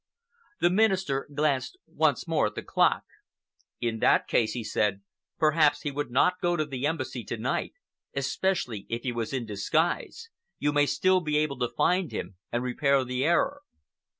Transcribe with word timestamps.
The 0.61 0.71
Minister 0.71 1.29
glanced 1.31 1.77
once 1.85 2.27
more 2.27 2.47
at 2.47 2.55
the 2.55 2.63
clock. 2.63 3.03
"In 3.79 3.99
that 3.99 4.27
case," 4.27 4.53
he 4.53 4.63
said, 4.63 5.03
"perhaps 5.37 5.81
he 5.83 5.91
would 5.91 6.09
not 6.09 6.41
go 6.41 6.55
to 6.55 6.65
the 6.65 6.87
Embassy 6.87 7.23
to 7.25 7.37
night, 7.37 7.73
especially 8.15 8.87
if 8.89 9.03
he 9.03 9.11
was 9.11 9.31
in 9.31 9.45
disguise. 9.45 10.29
You 10.57 10.73
may 10.73 10.87
still 10.87 11.21
be 11.21 11.37
able 11.37 11.59
to 11.59 11.69
find 11.77 12.11
him 12.11 12.35
and 12.51 12.63
repair 12.63 13.03
the 13.05 13.23
error. 13.23 13.61